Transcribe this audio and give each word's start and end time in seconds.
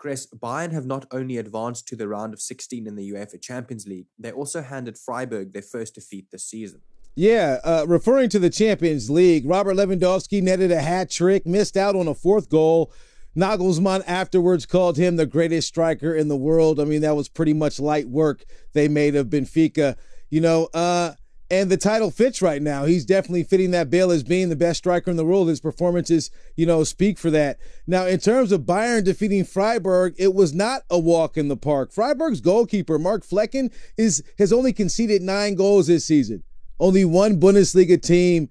Kres, 0.00 0.26
Bayern 0.34 0.72
have 0.72 0.86
not 0.86 1.06
only 1.12 1.36
advanced 1.36 1.86
to 1.88 1.96
the 1.96 2.08
round 2.08 2.32
of 2.32 2.40
16 2.40 2.86
in 2.86 2.96
the 2.96 3.10
UEFA 3.10 3.40
Champions 3.40 3.86
League, 3.86 4.06
they 4.18 4.32
also 4.32 4.62
handed 4.62 4.96
Freiburg 4.96 5.52
their 5.52 5.62
first 5.62 5.94
defeat 5.94 6.30
this 6.30 6.44
season. 6.44 6.80
Yeah, 7.14 7.58
uh, 7.64 7.84
referring 7.86 8.30
to 8.30 8.38
the 8.38 8.50
Champions 8.50 9.10
League, 9.10 9.44
Robert 9.44 9.74
Lewandowski 9.74 10.42
netted 10.42 10.70
a 10.70 10.80
hat 10.80 11.10
trick, 11.10 11.44
missed 11.44 11.76
out 11.76 11.96
on 11.96 12.08
a 12.08 12.14
fourth 12.14 12.48
goal. 12.48 12.92
Nagelsmann 13.36 14.02
afterwards 14.06 14.66
called 14.66 14.96
him 14.96 15.16
the 15.16 15.26
greatest 15.26 15.68
striker 15.68 16.14
in 16.14 16.28
the 16.28 16.36
world. 16.36 16.80
I 16.80 16.84
mean, 16.84 17.02
that 17.02 17.14
was 17.14 17.28
pretty 17.28 17.52
much 17.52 17.78
light 17.78 18.08
work 18.08 18.44
they 18.72 18.88
made 18.88 19.14
of 19.16 19.28
Benfica. 19.28 19.96
You 20.30 20.40
know, 20.40 20.68
uh, 20.72 21.12
and 21.50 21.68
the 21.68 21.76
title 21.76 22.10
fits 22.10 22.40
right 22.40 22.62
now. 22.62 22.84
He's 22.84 23.04
definitely 23.04 23.42
fitting 23.42 23.72
that 23.72 23.90
bill 23.90 24.12
as 24.12 24.22
being 24.22 24.48
the 24.48 24.56
best 24.56 24.78
striker 24.78 25.10
in 25.10 25.16
the 25.16 25.24
world. 25.24 25.48
His 25.48 25.60
performances, 25.60 26.30
you 26.56 26.64
know, 26.64 26.84
speak 26.84 27.18
for 27.18 27.30
that. 27.30 27.58
Now, 27.86 28.06
in 28.06 28.20
terms 28.20 28.52
of 28.52 28.62
Bayern 28.62 29.04
defeating 29.04 29.44
Freiburg, 29.44 30.14
it 30.16 30.32
was 30.32 30.54
not 30.54 30.82
a 30.88 30.98
walk 30.98 31.36
in 31.36 31.48
the 31.48 31.56
park. 31.56 31.92
Freiburg's 31.92 32.40
goalkeeper, 32.40 32.98
Mark 32.98 33.24
Flekken, 33.26 33.72
is 33.96 34.22
has 34.38 34.52
only 34.52 34.72
conceded 34.72 35.22
nine 35.22 35.56
goals 35.56 35.88
this 35.88 36.04
season. 36.04 36.44
Only 36.78 37.04
one 37.04 37.40
Bundesliga 37.40 38.00
team 38.00 38.48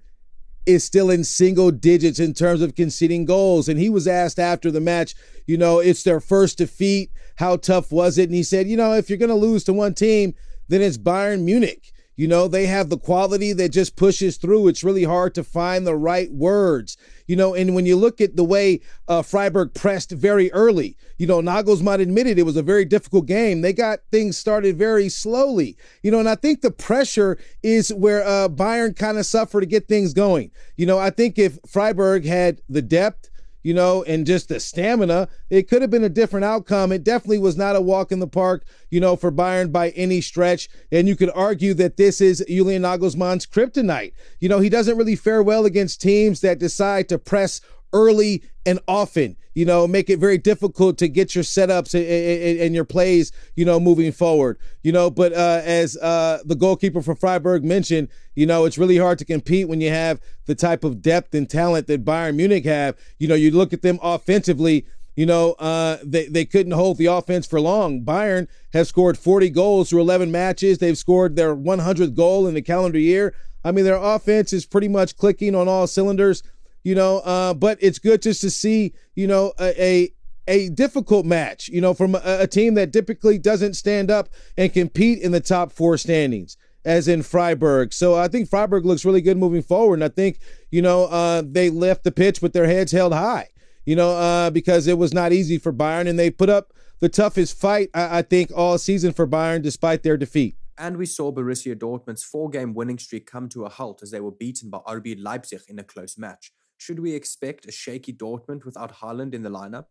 is 0.66 0.84
still 0.84 1.10
in 1.10 1.24
single 1.24 1.70
digits 1.70 2.20
in 2.20 2.34
terms 2.34 2.60
of 2.60 2.74
conceding 2.74 3.24
goals. 3.24 3.68
And 3.68 3.80
he 3.80 3.88
was 3.88 4.06
asked 4.06 4.38
after 4.38 4.70
the 4.70 4.80
match, 4.80 5.14
you 5.46 5.56
know, 5.56 5.78
it's 5.78 6.02
their 6.02 6.20
first 6.20 6.58
defeat. 6.58 7.10
How 7.36 7.56
tough 7.56 7.90
was 7.90 8.18
it? 8.18 8.24
And 8.24 8.34
he 8.34 8.42
said, 8.42 8.68
you 8.68 8.76
know, 8.76 8.92
if 8.92 9.08
you're 9.08 9.18
going 9.18 9.30
to 9.30 9.34
lose 9.34 9.64
to 9.64 9.72
one 9.72 9.94
team, 9.94 10.34
then 10.68 10.82
it's 10.82 10.98
Bayern 10.98 11.42
Munich. 11.42 11.92
You 12.20 12.28
know, 12.28 12.48
they 12.48 12.66
have 12.66 12.90
the 12.90 12.98
quality 12.98 13.54
that 13.54 13.70
just 13.70 13.96
pushes 13.96 14.36
through. 14.36 14.68
It's 14.68 14.84
really 14.84 15.04
hard 15.04 15.34
to 15.36 15.42
find 15.42 15.86
the 15.86 15.96
right 15.96 16.30
words. 16.30 16.98
You 17.26 17.34
know, 17.34 17.54
and 17.54 17.74
when 17.74 17.86
you 17.86 17.96
look 17.96 18.20
at 18.20 18.36
the 18.36 18.44
way 18.44 18.82
uh, 19.08 19.22
Freiburg 19.22 19.72
pressed 19.72 20.10
very 20.10 20.52
early, 20.52 20.98
you 21.16 21.26
know, 21.26 21.40
Nagelsmann 21.40 22.02
admitted 22.02 22.38
it 22.38 22.42
was 22.42 22.58
a 22.58 22.62
very 22.62 22.84
difficult 22.84 23.24
game. 23.24 23.62
They 23.62 23.72
got 23.72 24.00
things 24.12 24.36
started 24.36 24.76
very 24.76 25.08
slowly. 25.08 25.78
You 26.02 26.10
know, 26.10 26.18
and 26.18 26.28
I 26.28 26.34
think 26.34 26.60
the 26.60 26.70
pressure 26.70 27.38
is 27.62 27.88
where 27.88 28.22
uh, 28.22 28.50
Bayern 28.50 28.94
kind 28.94 29.16
of 29.16 29.24
suffered 29.24 29.60
to 29.60 29.66
get 29.66 29.88
things 29.88 30.12
going. 30.12 30.50
You 30.76 30.84
know, 30.84 30.98
I 30.98 31.08
think 31.08 31.38
if 31.38 31.58
Freiburg 31.66 32.26
had 32.26 32.60
the 32.68 32.82
depth, 32.82 33.29
you 33.62 33.74
know, 33.74 34.02
and 34.04 34.26
just 34.26 34.48
the 34.48 34.60
stamina, 34.60 35.28
it 35.50 35.68
could 35.68 35.82
have 35.82 35.90
been 35.90 36.04
a 36.04 36.08
different 36.08 36.44
outcome. 36.44 36.92
It 36.92 37.04
definitely 37.04 37.38
was 37.38 37.56
not 37.56 37.76
a 37.76 37.80
walk 37.80 38.12
in 38.12 38.20
the 38.20 38.26
park, 38.26 38.64
you 38.90 39.00
know, 39.00 39.16
for 39.16 39.30
Bayern 39.30 39.70
by 39.72 39.90
any 39.90 40.20
stretch. 40.20 40.68
And 40.90 41.06
you 41.06 41.16
could 41.16 41.30
argue 41.34 41.74
that 41.74 41.96
this 41.96 42.20
is 42.20 42.44
Julian 42.48 42.82
Nagelsmann's 42.82 43.46
kryptonite. 43.46 44.12
You 44.38 44.48
know, 44.48 44.60
he 44.60 44.68
doesn't 44.68 44.96
really 44.96 45.16
fare 45.16 45.42
well 45.42 45.64
against 45.64 46.00
teams 46.00 46.40
that 46.40 46.58
decide 46.58 47.08
to 47.08 47.18
press 47.18 47.60
early 47.92 48.42
and 48.66 48.78
often, 48.86 49.36
you 49.54 49.64
know, 49.64 49.86
make 49.86 50.10
it 50.10 50.18
very 50.18 50.38
difficult 50.38 50.98
to 50.98 51.08
get 51.08 51.34
your 51.34 51.44
setups 51.44 51.94
and, 51.94 52.60
and 52.60 52.74
your 52.74 52.84
plays, 52.84 53.32
you 53.56 53.64
know, 53.64 53.80
moving 53.80 54.12
forward, 54.12 54.58
you 54.82 54.92
know. 54.92 55.10
But 55.10 55.32
uh, 55.32 55.62
as 55.64 55.96
uh, 55.96 56.38
the 56.44 56.54
goalkeeper 56.54 57.02
for 57.02 57.14
Freiburg 57.14 57.64
mentioned, 57.64 58.08
you 58.34 58.46
know, 58.46 58.64
it's 58.64 58.78
really 58.78 58.98
hard 58.98 59.18
to 59.18 59.24
compete 59.24 59.68
when 59.68 59.80
you 59.80 59.90
have 59.90 60.20
the 60.46 60.54
type 60.54 60.84
of 60.84 61.02
depth 61.02 61.34
and 61.34 61.48
talent 61.48 61.86
that 61.86 62.04
Bayern 62.04 62.36
Munich 62.36 62.64
have. 62.64 62.96
You 63.18 63.28
know, 63.28 63.34
you 63.34 63.50
look 63.50 63.72
at 63.72 63.82
them 63.82 63.98
offensively, 64.02 64.86
you 65.16 65.26
know, 65.26 65.52
uh, 65.52 65.98
they, 66.04 66.26
they 66.26 66.44
couldn't 66.44 66.72
hold 66.72 66.98
the 66.98 67.06
offense 67.06 67.46
for 67.46 67.60
long. 67.60 68.04
Bayern 68.04 68.46
have 68.72 68.86
scored 68.86 69.18
40 69.18 69.50
goals 69.50 69.90
through 69.90 70.00
11 70.00 70.30
matches. 70.30 70.78
They've 70.78 70.96
scored 70.96 71.36
their 71.36 71.56
100th 71.56 72.14
goal 72.14 72.46
in 72.46 72.54
the 72.54 72.62
calendar 72.62 72.98
year. 72.98 73.34
I 73.64 73.72
mean, 73.72 73.84
their 73.84 73.96
offense 73.96 74.52
is 74.52 74.64
pretty 74.64 74.88
much 74.88 75.16
clicking 75.16 75.54
on 75.54 75.68
all 75.68 75.86
cylinders 75.86 76.42
you 76.82 76.94
know. 76.94 77.18
Uh, 77.18 77.54
but 77.54 77.78
it's 77.80 77.98
good 77.98 78.22
just 78.22 78.40
to 78.42 78.50
see, 78.50 78.94
you 79.14 79.26
know, 79.26 79.52
a, 79.58 79.82
a 79.82 80.12
a 80.48 80.68
difficult 80.70 81.24
match, 81.24 81.68
you 81.68 81.80
know, 81.80 81.94
from 81.94 82.16
a, 82.16 82.20
a, 82.24 82.46
team 82.46 82.74
that 82.74 82.92
typically 82.92 83.38
doesn't 83.38 83.74
stand 83.74 84.10
up 84.10 84.28
and 84.56 84.72
compete 84.72 85.20
in 85.20 85.30
the 85.30 85.40
top 85.40 85.70
four 85.70 85.96
standings, 85.96 86.56
as 86.84 87.06
in 87.06 87.22
Freiburg. 87.22 87.92
So 87.92 88.16
I 88.16 88.26
think 88.26 88.48
Freiburg 88.48 88.84
looks 88.84 89.04
really 89.04 89.20
good 89.20 89.36
moving 89.36 89.62
forward. 89.62 89.94
And 89.94 90.04
I 90.04 90.08
think, 90.08 90.40
you 90.70 90.82
know, 90.82 91.04
uh, 91.04 91.42
they 91.46 91.70
left 91.70 92.02
the 92.02 92.10
pitch 92.10 92.42
with 92.42 92.52
their 92.52 92.66
heads 92.66 92.90
held 92.90 93.12
high, 93.12 93.48
you 93.84 93.94
know, 93.94 94.10
uh, 94.16 94.50
because 94.50 94.88
it 94.88 94.98
was 94.98 95.14
not 95.14 95.32
easy 95.32 95.56
for 95.56 95.72
Bayern. 95.72 96.08
And 96.08 96.18
they 96.18 96.30
put 96.30 96.48
up 96.48 96.72
the 96.98 97.08
toughest 97.08 97.56
fight, 97.58 97.90
I, 97.94 98.18
I 98.18 98.22
think, 98.22 98.50
all 98.54 98.76
season 98.78 99.12
for 99.12 99.28
Bayern 99.28 99.62
despite 99.62 100.02
their 100.02 100.16
defeat. 100.16 100.56
And 100.76 100.96
we 100.96 101.06
saw 101.06 101.30
Borussia 101.30 101.76
Dortmund's 101.76 102.24
four 102.24 102.48
game 102.48 102.72
winning 102.72 102.98
streak 102.98 103.30
come 103.30 103.48
to 103.50 103.66
a 103.66 103.68
halt 103.68 104.02
as 104.02 104.10
they 104.10 104.20
were 104.20 104.32
beaten 104.32 104.70
by 104.70 104.78
RB 104.78 105.14
Leipzig 105.16 105.60
in 105.68 105.78
a 105.78 105.84
close 105.84 106.16
match. 106.16 106.52
Should 106.80 107.00
we 107.00 107.12
expect 107.12 107.66
a 107.66 107.72
shaky 107.72 108.10
Dortmund 108.10 108.64
without 108.64 108.90
Haaland 108.90 109.34
in 109.34 109.42
the 109.42 109.50
lineup? 109.50 109.84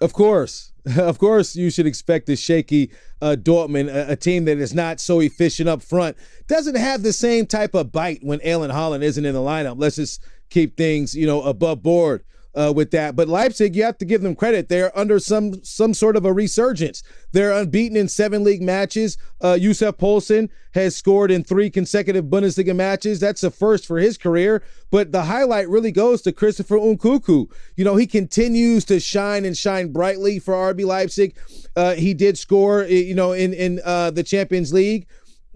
Of 0.00 0.12
course, 0.12 0.72
of 0.98 1.18
course, 1.18 1.54
you 1.54 1.70
should 1.70 1.86
expect 1.86 2.28
a 2.28 2.34
shaky 2.34 2.90
uh, 3.22 3.36
Dortmund, 3.38 3.88
a, 3.88 4.10
a, 4.10 4.16
team 4.16 4.44
that 4.46 4.58
is 4.58 4.74
not 4.74 4.98
so 4.98 5.20
efficient 5.20 5.68
up 5.68 5.80
front, 5.80 6.16
doesn't 6.48 6.74
have 6.74 7.04
the 7.04 7.12
same 7.12 7.46
type 7.46 7.72
of 7.72 7.92
bite 7.92 8.18
when 8.22 8.40
Erling 8.44 8.72
Haaland 8.72 9.04
isn't 9.04 9.24
in 9.24 9.32
the 9.32 9.40
lineup. 9.40 9.76
Let's 9.78 9.94
just 9.94 10.24
keep 10.50 10.76
things, 10.76 11.14
you 11.14 11.24
know, 11.24 11.40
above 11.42 11.84
board 11.84 12.24
uh, 12.54 12.72
with 12.74 12.90
that. 12.92 13.16
But 13.16 13.28
Leipzig, 13.28 13.74
you 13.74 13.82
have 13.84 13.98
to 13.98 14.04
give 14.04 14.22
them 14.22 14.34
credit. 14.34 14.68
They're 14.68 14.96
under 14.96 15.18
some 15.18 15.62
some 15.64 15.94
sort 15.94 16.16
of 16.16 16.24
a 16.24 16.32
resurgence. 16.32 17.02
They're 17.32 17.52
unbeaten 17.52 17.96
in 17.96 18.08
seven 18.08 18.44
league 18.44 18.62
matches. 18.62 19.18
Uh, 19.40 19.56
Yussuf 19.60 19.96
Poulsen 19.96 20.48
has 20.72 20.96
scored 20.96 21.30
in 21.30 21.44
three 21.44 21.70
consecutive 21.70 22.26
Bundesliga 22.26 22.74
matches. 22.74 23.20
That's 23.20 23.42
a 23.42 23.50
first 23.50 23.86
for 23.86 23.98
his 23.98 24.18
career. 24.18 24.62
But 24.90 25.12
the 25.12 25.22
highlight 25.22 25.68
really 25.68 25.92
goes 25.92 26.22
to 26.22 26.32
Christopher 26.32 26.76
Nkunku. 26.76 27.50
You 27.76 27.84
know, 27.84 27.96
he 27.96 28.06
continues 28.06 28.84
to 28.86 29.00
shine 29.00 29.44
and 29.44 29.56
shine 29.56 29.92
brightly 29.92 30.38
for 30.38 30.54
RB 30.54 30.84
Leipzig. 30.84 31.36
Uh, 31.76 31.94
he 31.94 32.14
did 32.14 32.38
score, 32.38 32.84
you 32.84 33.14
know, 33.14 33.32
in 33.32 33.52
in 33.52 33.80
uh, 33.84 34.10
the 34.10 34.22
Champions 34.22 34.72
League 34.72 35.06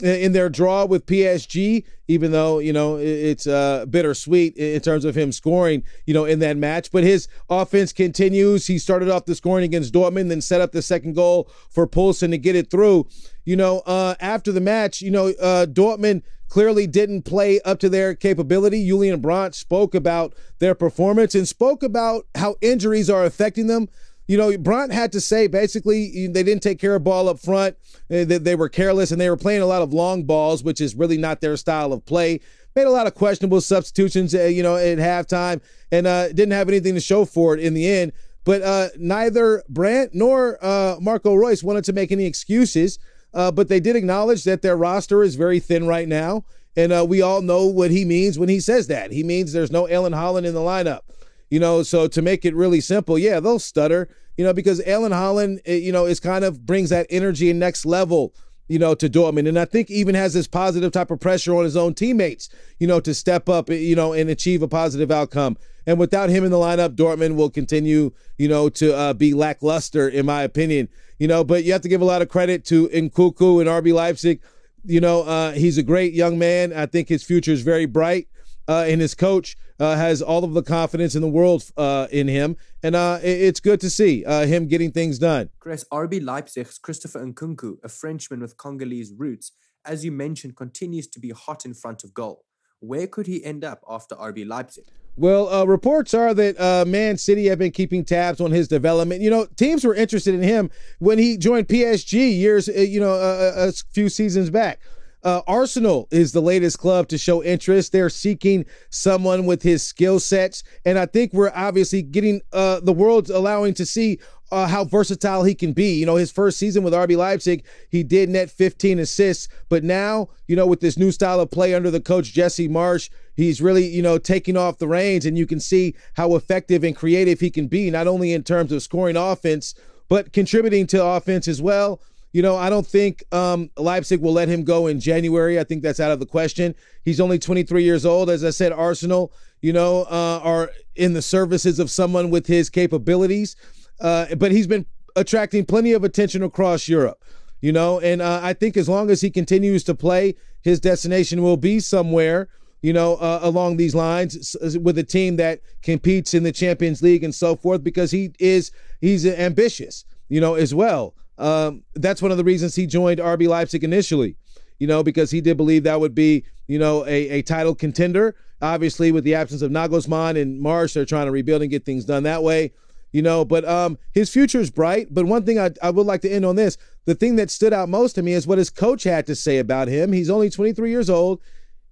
in 0.03 0.32
their 0.32 0.48
draw 0.48 0.84
with 0.84 1.06
PSG, 1.06 1.84
even 2.06 2.32
though, 2.32 2.59
you 2.59 2.72
know, 2.72 2.97
it's 2.97 3.47
uh, 3.47 3.86
bittersweet 3.86 4.56
in 4.56 4.81
terms 4.81 5.04
of 5.04 5.16
him 5.16 5.32
scoring, 5.32 5.84
you 6.06 6.14
know, 6.14 6.25
in 6.25 6.38
that 6.38 6.56
match. 6.56 6.91
But 6.91 7.04
his 7.04 7.28
offense 7.48 7.92
continues. 7.92 8.66
He 8.66 8.78
started 8.78 9.10
off 9.10 9.26
the 9.26 9.34
scoring 9.34 9.64
against 9.64 9.92
Dortmund, 9.92 10.28
then 10.28 10.41
set 10.41 10.60
up 10.60 10.72
the 10.72 10.82
second 10.82 11.14
goal 11.14 11.50
for 11.70 11.86
Poulsen 11.86 12.31
to 12.31 12.38
get 12.38 12.56
it 12.56 12.70
through. 12.70 13.06
You 13.44 13.56
know, 13.56 13.81
uh, 13.81 14.14
after 14.20 14.53
the 14.53 14.60
match, 14.60 15.00
you 15.00 15.10
know, 15.10 15.28
uh, 15.41 15.66
Dortmund 15.66 16.22
clearly 16.48 16.86
didn't 16.86 17.22
play 17.22 17.60
up 17.60 17.78
to 17.80 17.88
their 17.88 18.15
capability. 18.15 18.86
Julian 18.86 19.20
Brandt 19.20 19.54
spoke 19.54 19.94
about 19.94 20.34
their 20.59 20.75
performance 20.75 21.34
and 21.34 21.47
spoke 21.47 21.82
about 21.82 22.26
how 22.34 22.56
injuries 22.60 23.10
are 23.10 23.25
affecting 23.25 23.66
them 23.66 23.88
you 24.28 24.37
know, 24.37 24.56
Brandt 24.59 24.93
had 24.93 25.11
to 25.12 25.21
say 25.21 25.47
basically 25.47 26.28
they 26.28 26.43
didn't 26.43 26.62
take 26.62 26.78
care 26.78 26.94
of 26.94 27.03
ball 27.03 27.28
up 27.28 27.41
front. 27.41 27.77
They, 28.09 28.25
they 28.25 28.55
were 28.55 28.69
careless 28.69 29.11
and 29.11 29.21
they 29.21 29.31
were 29.31 29.39
playing 29.39 29.62
a 29.62 29.66
lot 29.66 29.83
of 29.83 29.93
long 29.93 30.25
balls, 30.25 30.62
which 30.62 30.81
is 30.81 30.94
really 30.94 31.16
not 31.16 31.41
their 31.41 31.56
style 31.56 31.94
of 31.94 32.05
play. 32.05 32.41
Made 32.77 32.87
a 32.87 32.91
lot 32.91 33.06
of 33.06 33.15
questionable 33.15 33.62
substitutions, 33.62 34.34
uh, 34.34 34.44
you 34.44 34.62
know, 34.62 34.77
at 34.77 34.99
halftime 34.99 35.62
and 35.91 36.06
uh, 36.06 36.28
didn't 36.28 36.53
have 36.53 36.69
anything 36.69 36.94
to 36.94 37.00
show 37.00 37.25
for 37.25 37.55
it 37.55 37.61
in 37.61 37.72
the 37.72 37.89
end. 37.91 38.12
But 38.44 38.62
uh, 38.62 38.89
neither 38.99 39.65
Brandt 39.69 40.15
nor 40.15 40.62
uh, 40.65 40.97
Marco 41.00 41.34
Reus 41.34 41.65
wanted 41.65 41.84
to 41.84 41.93
make 41.95 42.13
any 42.13 42.27
excuses. 42.27 42.98
Uh, 43.34 43.51
but 43.51 43.69
they 43.69 43.81
did 43.81 43.97
acknowledge 43.97 44.45
that 44.45 44.63
their 44.63 44.77
roster 44.77 45.22
is 45.22 45.34
very 45.34 45.60
thin 45.60 45.86
right 45.86 46.09
now. 46.09 46.45
And 46.77 46.92
uh, 46.92 47.04
we 47.09 47.22
all 47.22 47.42
know 47.42 47.66
what 47.66 47.91
he 47.91 48.04
means 48.04 48.39
when 48.39 48.48
he 48.48 48.60
says 48.60 48.86
that. 48.86 49.10
He 49.10 49.24
means 49.24 49.53
there's 49.53 49.72
no 49.72 49.89
Erling 49.89 50.13
Haaland 50.13 50.47
in 50.47 50.54
the 50.54 50.60
lineup. 50.60 51.01
You 51.50 51.60
know, 51.60 51.83
so 51.83 52.09
to 52.09 52.22
make 52.22 52.45
it 52.45 52.54
really 52.54 52.80
simple, 52.80 53.18
yeah, 53.18 53.41
they'll 53.41 53.59
stutter, 53.59 54.09
you 54.36 54.45
know, 54.45 54.53
because 54.53 54.83
Erling 54.86 55.12
Haaland, 55.12 55.60
eh, 55.65 55.77
you 55.77 55.92
know, 55.92 56.04
is 56.04 56.21
kind 56.21 56.45
of 56.45 56.66
brings 56.66 56.91
that 56.91 57.06
energy 57.09 57.50
and 57.50 57.59
next 57.59 57.86
level, 57.86 58.34
you 58.68 58.78
know, 58.78 58.95
to 58.95 59.09
Dortmund. 59.09 59.48
And 59.48 59.59
I 59.59 59.65
think 59.65 59.91
even 59.91 60.15
has 60.15 60.34
this 60.34 60.47
positive 60.47 60.92
type 60.92 61.10
of 61.10 61.21
pressure 61.21 61.54
on 61.56 61.65
his 61.65 61.77
own 61.77 61.95
teammates, 61.95 62.50
you 62.78 62.86
know, 62.86 63.00
to 63.00 63.15
step 63.15 63.48
up, 63.48 63.71
eh, 63.71 63.74
you 63.74 63.97
know, 63.97 64.12
and 64.12 64.28
achieve 64.28 64.62
a 64.62 64.68
positive 64.68 65.10
outcome. 65.10 65.56
And 65.86 65.98
without 65.98 66.28
him 66.28 66.45
in 66.45 66.50
the 66.50 66.59
lineup, 66.59 66.97
Dortmund 66.97 67.36
will 67.36 67.48
continue, 67.48 68.12
you 68.36 68.48
know, 68.48 68.68
to 68.68 68.95
uh, 68.95 69.15
be 69.15 69.33
lackluster, 69.33 70.06
in 70.06 70.27
my 70.27 70.42
opinion. 70.42 70.91
You 71.18 71.28
know, 71.28 71.45
but 71.45 71.65
you 71.65 71.72
have 71.72 71.80
to 71.80 71.89
give 71.89 72.03
a 72.03 72.04
lot 72.04 72.21
of 72.21 72.28
credit 72.28 72.65
to 72.66 72.89
Nkunku 72.89 73.60
and 73.60 73.68
RB 73.68 73.95
Leipzig. 73.95 74.42
You 74.84 75.00
know, 75.00 75.22
uh, 75.22 75.53
he's 75.53 75.78
a 75.78 75.83
great 75.83 76.12
young 76.12 76.39
man. 76.39 76.74
I 76.74 76.84
think 76.84 77.09
his 77.09 77.24
future 77.24 77.53
is 77.53 77.62
very 77.62 77.86
bright 77.86 78.28
uh, 78.68 78.84
and 78.86 79.00
his 79.00 79.15
coach 79.15 79.56
uh, 79.80 79.97
has 79.97 80.20
all 80.20 80.44
of 80.44 80.53
the 80.53 80.62
confidence 80.62 81.15
in 81.15 81.22
the 81.22 81.28
world 81.28 81.65
uh, 81.76 82.06
in 82.12 82.28
him, 82.28 82.56
and 82.82 82.94
uh, 82.94 83.18
it's 83.22 83.60
good 83.60 83.80
to 83.80 83.91
see 83.91 84.24
uh, 84.24 84.47
him 84.47 84.68
getting 84.68 84.92
things 84.92 85.18
done. 85.18 85.48
Kres, 85.60 85.84
RB 85.92 86.22
Leipzig's 86.22 86.78
Christopher 86.78 87.24
Nkunku, 87.24 87.78
a 87.82 87.88
Frenchman 87.88 88.41
with 88.41 88.56
Congolese 88.56 89.12
roots, 89.16 89.53
as 89.84 90.04
you 90.04 90.12
mentioned, 90.12 90.56
continues 90.56 91.09
to 91.09 91.18
be 91.18 91.30
hot 91.30 91.65
in 91.65 91.74
front 91.74 92.04
of 92.04 92.12
goal. 92.12 92.44
Where 92.80 93.06
could 93.06 93.26
he 93.26 93.44
end 93.44 93.65
up 93.65 93.82
after 93.88 94.15
RB 94.15 94.47
Leipzig? 94.47 94.84
Well, 95.16 95.48
uh, 95.48 95.64
reports 95.64 96.14
are 96.14 96.32
that 96.32 96.60
uh, 96.60 96.84
Man 96.86 97.16
City 97.16 97.47
have 97.47 97.59
been 97.59 97.72
keeping 97.72 98.04
tabs 98.04 98.41
on 98.41 98.53
his 98.53 98.68
development. 98.68 99.21
You 99.21 99.30
know, 99.30 99.47
teams 99.56 99.84
were 99.84 99.94
interested 99.94 100.32
in 100.32 100.42
him 100.42 100.71
when 101.00 101.18
he 101.18 101.36
joined 101.36 101.66
PSG 101.66 102.38
years, 102.38 102.68
uh, 102.68 102.72
you 102.72 103.00
know, 103.00 103.14
a 103.14 103.72
few 103.92 104.09
seasons 104.09 104.48
back. 104.48 104.78
Uh, 105.24 105.42
Arsenal 105.47 106.06
is 106.10 106.32
the 106.32 106.41
latest 106.41 106.78
club 106.78 107.09
to 107.09 107.18
show 107.18 107.42
interest. 107.42 107.92
They're 107.92 108.10
seeking 108.10 108.65
someone 108.91 109.47
with 109.47 109.62
his 109.62 109.82
skill 109.82 110.20
sets, 110.20 110.62
and 110.84 110.98
I 110.98 111.06
think 111.06 111.32
we're 111.32 111.53
obviously 111.54 112.03
getting 112.03 112.41
uh, 112.53 112.80
the 112.80 112.92
world's 112.92 113.30
allowing 113.30 113.74
to 113.74 113.86
see 113.86 114.20
uh, 114.50 114.66
how 114.66 114.84
versatile 114.84 115.44
he 115.44 115.54
can 115.54 115.72
be. 115.72 115.98
You 115.98 116.06
know, 116.06 116.16
his 116.16 116.30
first 116.30 116.59
season 116.59 116.82
with 116.82 116.92
RB 116.92 117.16
Leipzig, 117.16 117.65
he 117.91 118.03
did 118.03 118.28
net 118.28 118.50
15 118.50 118.98
assists, 119.00 119.48
but 119.68 119.84
now, 119.84 120.28
you 120.47 120.56
know, 120.56 120.66
with 120.66 120.80
this 120.80 120.97
new 120.97 121.10
style 121.10 121.41
of 121.41 121.50
play 121.50 121.74
under 121.74 121.91
the 121.91 122.00
coach 122.00 122.32
Jesse 122.32 122.68
Marsch, 122.68 123.10
he's 123.34 123.60
really, 123.60 123.86
you 123.86 124.03
know, 124.03 124.18
taking 124.18 124.56
off 124.56 124.78
the 124.78 124.88
reins, 124.88 125.26
and 125.26 125.36
you 125.36 125.47
can 125.47 125.60
see 125.60 125.94
how 126.14 126.34
effective 126.34 126.84
and 126.84 126.97
creative 126.97 127.41
he 127.41 127.50
can 127.50 127.66
be, 127.66 127.91
not 127.91 128.06
only 128.06 128.32
in 128.32 128.42
terms 128.42 128.72
of 128.72 128.82
scoring 128.82 129.16
offense, 129.16 129.74
but 130.09 130.32
contributing 130.32 130.86
to 130.86 131.04
offense 131.04 131.48
as 131.48 131.60
well. 131.60 132.00
You 132.33 132.42
know, 132.42 132.57
I 132.57 132.69
don't 132.69 132.86
think 132.86 133.25
um, 133.33 133.71
Leipzig 133.77 134.21
will 134.21 134.33
let 134.33 134.48
him 134.48 134.65
go 134.65 134.86
in 134.86 135.01
January. 135.01 135.59
I 135.59 135.65
think 135.65 135.83
that's 135.83 136.01
out 136.01 136.10
of 136.10 136.21
the 136.21 136.27
question. 136.27 136.75
He's 137.04 137.21
only 137.21 137.39
23 137.39 137.83
years 137.83 138.04
old. 138.04 138.28
As 138.28 138.45
I 138.45 138.51
said, 138.51 138.72
Arsenal, 138.72 139.33
you 139.63 139.72
know, 139.72 140.03
uh, 140.03 140.41
are 140.42 140.71
in 140.95 141.15
the 141.15 141.22
services 141.22 141.78
of 141.78 141.91
someone 141.91 142.30
with 142.30 142.47
his 142.47 142.69
capabilities. 142.69 143.57
Uh, 144.01 144.34
but 144.36 144.53
he's 144.53 144.66
been 144.66 144.86
attracting 145.16 145.65
plenty 145.65 145.92
of 145.92 146.04
attention 146.04 146.42
across 146.42 146.89
Europe, 146.89 147.25
you 147.60 147.72
know, 147.72 148.01
and 148.01 148.22
uh, 148.22 148.41
I 148.42 148.53
think 148.53 148.77
as 148.77 148.89
long 148.89 149.10
as 149.10 149.21
he 149.21 149.31
continues 149.31 149.83
to 149.84 149.95
play, 149.95 150.34
his 150.63 150.81
destination 150.81 151.42
will 151.42 151.57
be 151.57 151.81
somewhere, 151.81 152.48
you 152.83 152.92
know, 152.92 153.16
uh, 153.16 153.41
along 153.42 153.77
these 153.77 153.95
lines 153.95 154.57
with 154.81 154.98
a 154.98 155.03
team 155.03 155.36
that 155.36 155.60
competes 155.83 156.34
in 156.34 156.45
the 156.45 156.53
Champions 156.53 157.03
League 157.03 157.24
and 157.24 157.34
so 157.34 157.57
forth, 157.57 157.83
because 157.83 158.10
he 158.13 158.33
is 158.39 158.71
he's 159.01 159.27
ambitious, 159.27 160.04
you 160.28 160.41
know, 160.41 160.54
as 160.54 160.74
well. 160.74 161.15
Um, 161.38 161.84
that's 161.94 162.20
one 162.20 162.30
of 162.30 162.36
the 162.36 162.44
reasons 162.44 162.74
he 162.74 162.86
joined 162.86 163.20
RB 163.20 163.48
Leipzig 163.48 163.84
initially, 163.84 164.36
you 164.78 164.86
know, 164.86 165.02
because 165.02 165.30
he 165.30 165.40
did 165.40 165.56
believe 165.56 165.84
that 165.84 166.00
would 166.00 166.14
be, 166.14 166.44
you 166.66 166.78
know, 166.78 167.04
a, 167.06 167.28
a 167.30 167.42
title 167.42 167.74
contender. 167.74 168.34
Obviously, 168.60 169.12
with 169.12 169.24
the 169.24 169.34
absence 169.34 169.62
of 169.62 169.70
Nagelsmann 169.70 170.40
and 170.40 170.60
Marsch, 170.60 170.94
they're 170.94 171.04
trying 171.04 171.26
to 171.26 171.32
rebuild 171.32 171.62
and 171.62 171.70
get 171.70 171.84
things 171.84 172.04
done 172.04 172.24
that 172.24 172.42
way 172.42 172.72
you 173.12 173.22
know. 173.22 173.44
But 173.44 173.64
um, 173.66 173.98
his 174.12 174.30
future 174.30 174.60
is 174.60 174.70
bright. 174.70 175.08
But 175.10 175.26
one 175.26 175.44
thing 175.44 175.58
I, 175.58 175.70
I 175.82 175.90
would 175.90 176.06
like 176.06 176.22
to 176.22 176.30
end 176.30 176.44
on 176.44 176.56
this: 176.56 176.76
the 177.04 177.14
thing 177.14 177.36
that 177.36 177.50
stood 177.50 177.72
out 177.72 177.88
most 177.88 178.14
to 178.14 178.22
me 178.22 178.32
is 178.32 178.46
what 178.46 178.58
his 178.58 178.70
coach 178.70 179.04
had 179.04 179.26
to 179.26 179.34
say 179.34 179.58
about 179.58 179.88
him. 179.88 180.12
He's 180.12 180.30
only 180.30 180.50
23 180.50 180.90
years 180.90 181.10
old. 181.10 181.40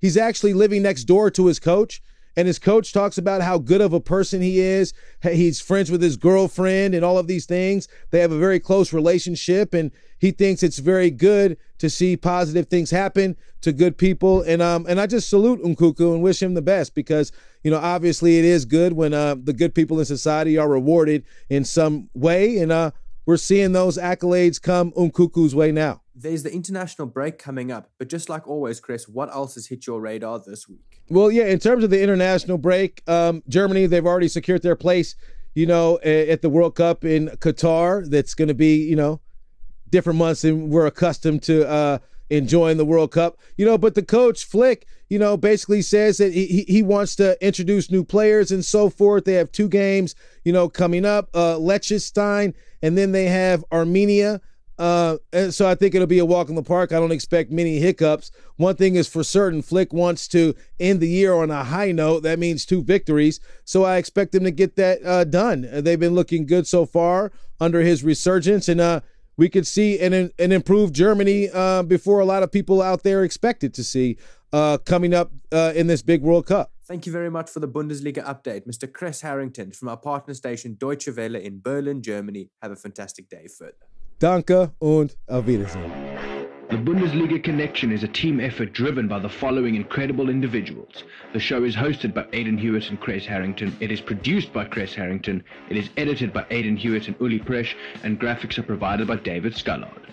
He's 0.00 0.16
actually 0.16 0.52
living 0.52 0.82
next 0.82 1.04
door 1.04 1.30
to 1.30 1.46
his 1.46 1.58
coach. 1.58 2.02
And 2.36 2.46
his 2.46 2.58
coach 2.58 2.92
talks 2.92 3.16
about 3.16 3.40
how 3.40 3.56
good 3.56 3.80
of 3.80 3.94
a 3.94 4.00
person 4.00 4.42
he 4.42 4.60
is. 4.60 4.92
He's 5.22 5.60
friends 5.60 5.90
with 5.90 6.02
his 6.02 6.18
girlfriend 6.18 6.94
and 6.94 7.04
all 7.04 7.16
of 7.18 7.26
these 7.26 7.46
things. 7.46 7.88
They 8.10 8.20
have 8.20 8.32
a 8.32 8.38
very 8.38 8.60
close 8.60 8.92
relationship, 8.92 9.72
and 9.72 9.90
he 10.18 10.30
thinks 10.32 10.62
it's 10.62 10.78
very 10.78 11.10
good 11.10 11.56
to 11.78 11.88
see 11.88 12.16
positive 12.16 12.68
things 12.68 12.90
happen 12.90 13.36
to 13.62 13.72
good 13.72 13.96
people. 13.96 14.42
And 14.42 14.60
um, 14.60 14.86
and 14.88 15.00
I 15.00 15.06
just 15.06 15.30
salute 15.30 15.62
Nkunku 15.62 16.14
and 16.14 16.22
wish 16.22 16.42
him 16.42 16.54
the 16.54 16.62
best 16.62 16.94
because 16.94 17.32
you 17.64 17.70
know 17.70 17.78
obviously 17.78 18.38
it 18.38 18.44
is 18.44 18.64
good 18.66 18.92
when 18.92 19.14
uh, 19.14 19.36
the 19.42 19.54
good 19.54 19.74
people 19.74 19.98
in 19.98 20.04
society 20.04 20.58
are 20.58 20.68
rewarded 20.68 21.24
in 21.48 21.64
some 21.64 22.10
way, 22.14 22.58
and 22.58 22.70
uh, 22.70 22.90
we're 23.24 23.38
seeing 23.38 23.72
those 23.72 23.96
accolades 23.96 24.60
come 24.60 24.92
Nkunku's 24.92 25.54
way 25.54 25.72
now. 25.72 26.02
There's 26.18 26.42
the 26.42 26.50
international 26.50 27.06
break 27.06 27.38
coming 27.38 27.70
up, 27.70 27.90
but 27.98 28.08
just 28.08 28.30
like 28.30 28.48
always, 28.48 28.80
Kres, 28.80 29.06
what 29.06 29.28
else 29.28 29.54
has 29.56 29.66
hit 29.66 29.86
your 29.86 30.00
radar 30.00 30.40
this 30.44 30.66
week? 30.66 31.02
Well, 31.10 31.30
yeah, 31.30 31.44
in 31.44 31.58
terms 31.58 31.84
of 31.84 31.90
the 31.90 32.02
international 32.02 32.56
break, 32.56 33.02
um, 33.06 33.42
Germany, 33.48 33.84
they've 33.84 34.06
already 34.06 34.28
secured 34.28 34.62
their 34.62 34.76
place, 34.76 35.14
you 35.54 35.66
know, 35.66 35.98
at 36.00 36.40
the 36.40 36.48
World 36.48 36.74
Cup 36.74 37.04
in 37.04 37.28
Qatar. 37.28 38.08
That's 38.08 38.32
going 38.32 38.48
to 38.48 38.54
be, 38.54 38.76
you 38.76 38.96
know, 38.96 39.20
different 39.90 40.18
months 40.18 40.40
than 40.40 40.70
we're 40.70 40.86
accustomed 40.86 41.42
to 41.44 41.68
uh, 41.68 41.98
enjoying 42.30 42.78
the 42.78 42.86
World 42.86 43.12
Cup, 43.12 43.38
you 43.58 43.66
know. 43.66 43.76
But 43.76 43.94
the 43.94 44.02
coach, 44.02 44.46
Flick, 44.46 44.86
you 45.10 45.18
know, 45.18 45.36
basically 45.36 45.82
says 45.82 46.16
that 46.16 46.32
he, 46.32 46.64
he 46.66 46.82
wants 46.82 47.14
to 47.16 47.36
introduce 47.46 47.90
new 47.90 48.04
players 48.04 48.50
and 48.50 48.64
so 48.64 48.88
forth. 48.88 49.26
They 49.26 49.34
have 49.34 49.52
two 49.52 49.68
games, 49.68 50.14
you 50.44 50.52
know, 50.52 50.68
coming 50.68 51.04
up, 51.04 51.28
uh, 51.34 51.58
Liechtenstein, 51.58 52.54
and 52.82 52.96
then 52.96 53.12
they 53.12 53.26
have 53.26 53.64
Armenia. 53.70 54.40
Uh, 54.78 55.16
and 55.32 55.54
so 55.54 55.68
I 55.68 55.74
think 55.74 55.94
it'll 55.94 56.06
be 56.06 56.18
a 56.18 56.24
walk 56.24 56.48
in 56.48 56.54
the 56.54 56.62
park. 56.62 56.92
I 56.92 57.00
don't 57.00 57.12
expect 57.12 57.50
many 57.50 57.78
hiccups. 57.78 58.30
One 58.56 58.76
thing 58.76 58.96
is 58.96 59.08
for 59.08 59.24
certain, 59.24 59.62
Flick 59.62 59.92
wants 59.92 60.28
to 60.28 60.54
end 60.78 61.00
the 61.00 61.08
year 61.08 61.34
on 61.34 61.50
a 61.50 61.64
high 61.64 61.92
note. 61.92 62.22
That 62.22 62.38
means 62.38 62.66
two 62.66 62.82
victories. 62.82 63.40
So 63.64 63.84
I 63.84 63.96
expect 63.96 64.34
him 64.34 64.44
to 64.44 64.50
get 64.50 64.76
that 64.76 65.04
uh, 65.04 65.24
done. 65.24 65.68
Uh, 65.70 65.80
they've 65.80 66.00
been 66.00 66.14
looking 66.14 66.46
good 66.46 66.66
so 66.66 66.84
far 66.84 67.32
under 67.58 67.80
his 67.80 68.04
resurgence, 68.04 68.68
and 68.68 68.80
uh, 68.80 69.00
we 69.36 69.48
could 69.48 69.66
see 69.66 69.98
an 69.98 70.12
an 70.38 70.52
improved 70.52 70.94
Germany 70.94 71.48
uh, 71.52 71.82
before 71.82 72.20
a 72.20 72.24
lot 72.24 72.42
of 72.42 72.52
people 72.52 72.82
out 72.82 73.02
there 73.02 73.24
expected 73.24 73.72
to 73.74 73.84
see 73.84 74.16
uh, 74.52 74.78
coming 74.78 75.14
up 75.14 75.30
uh, 75.52 75.72
in 75.74 75.86
this 75.86 76.02
big 76.02 76.22
World 76.22 76.46
Cup. 76.46 76.72
Thank 76.86 77.04
you 77.04 77.12
very 77.12 77.30
much 77.30 77.50
for 77.50 77.60
the 77.60 77.68
Bundesliga 77.68 78.24
update, 78.24 78.66
Mr. 78.66 78.86
Kres 78.86 79.22
Harrington 79.22 79.72
from 79.72 79.88
our 79.88 79.96
partner 79.96 80.34
station 80.34 80.76
Deutsche 80.78 81.08
Welle 81.08 81.34
in 81.34 81.60
Berlin, 81.60 82.00
Germany. 82.02 82.50
Have 82.62 82.70
a 82.70 82.76
fantastic 82.76 83.28
day 83.28 83.48
further. 83.48 83.95
Danke 84.18 84.72
und 84.78 85.14
auf 85.26 85.46
Wiedersehen. 85.46 85.92
The 86.70 86.76
Bundesliga 86.76 87.38
Connection 87.38 87.92
is 87.92 88.02
a 88.02 88.08
team 88.08 88.40
effort 88.40 88.72
driven 88.72 89.06
by 89.06 89.20
the 89.20 89.28
following 89.28 89.76
incredible 89.76 90.30
individuals. 90.30 91.04
The 91.34 91.38
show 91.38 91.64
is 91.64 91.76
hosted 91.76 92.14
by 92.14 92.24
Aidan 92.32 92.58
Hewitt 92.58 92.88
and 92.88 92.98
Kres 92.98 93.26
Harrington. 93.26 93.76
It 93.78 93.92
is 93.92 94.00
produced 94.00 94.52
by 94.54 94.64
Kres 94.64 94.94
Harrington. 94.94 95.44
It 95.68 95.76
is 95.76 95.90
edited 95.96 96.32
by 96.32 96.46
Aidan 96.50 96.76
Hewitt 96.76 97.08
and 97.08 97.16
Uli 97.20 97.38
Presh, 97.38 97.74
and 98.02 98.18
graphics 98.18 98.58
are 98.58 98.62
provided 98.62 99.06
by 99.06 99.16
David 99.16 99.52
Scullard. 99.52 100.06